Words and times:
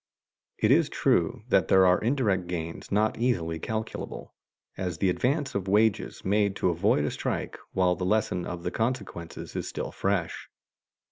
It 0.57 0.71
is 0.71 0.89
true 0.89 1.43
that 1.49 1.67
there 1.67 1.85
are 1.85 2.01
indirect 2.01 2.47
gains 2.47 2.91
not 2.91 3.19
easily 3.19 3.59
calculable, 3.59 4.33
as 4.75 4.97
the 4.97 5.11
advance 5.11 5.53
of 5.53 5.67
wages 5.67 6.25
made 6.25 6.55
to 6.55 6.69
avoid 6.71 7.05
a 7.05 7.11
strike 7.11 7.59
while 7.73 7.93
the 7.93 8.03
lesson 8.03 8.43
of 8.47 8.63
the 8.63 8.71
consequences 8.71 9.55
is 9.55 9.67
still 9.69 9.91
fresh. 9.91 10.49